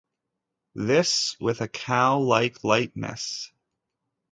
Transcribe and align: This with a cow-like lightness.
This 0.73 1.37
with 1.39 1.61
a 1.61 1.67
cow-like 1.67 2.63
lightness. 2.63 3.51